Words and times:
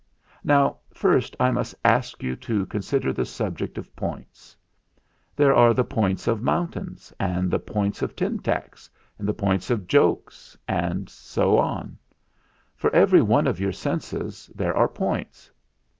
"Now 0.43 0.79
first 0.91 1.35
I 1.39 1.51
must 1.51 1.75
ask 1.85 2.23
you 2.23 2.35
to 2.37 2.65
consider 2.65 3.13
the 3.13 3.23
subject 3.23 3.77
of 3.77 3.95
points. 3.95 4.57
There 5.35 5.53
are 5.53 5.75
the 5.75 5.83
points 5.83 6.25
of 6.27 6.41
mountains, 6.41 7.13
and 7.19 7.51
the 7.51 7.59
points 7.59 8.01
of 8.01 8.15
tintacks, 8.15 8.89
and 9.19 9.27
the 9.27 9.33
points 9.35 9.69
of 9.69 9.85
jokes, 9.85 10.57
and 10.67 11.07
so 11.07 11.53
one. 11.57 11.99
For 12.75 12.89
every 12.95 13.21
one 13.21 13.45
of 13.45 13.59
your 13.59 13.73
senses 13.73 14.49
there 14.55 14.75
are 14.75 14.87
points. 14.87 15.51